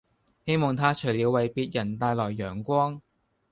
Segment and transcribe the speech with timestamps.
[0.47, 2.99] 希望他除了為別人帶來陽光